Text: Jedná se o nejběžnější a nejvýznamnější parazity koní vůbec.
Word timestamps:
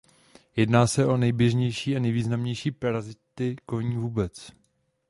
Jedná 0.55 0.87
se 0.87 1.05
o 1.05 1.17
nejběžnější 1.17 1.95
a 1.95 1.99
nejvýznamnější 1.99 2.71
parazity 2.71 3.55
koní 3.65 3.97
vůbec. 3.97 4.51